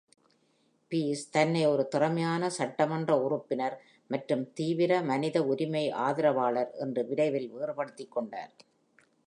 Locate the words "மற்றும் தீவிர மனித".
4.09-5.43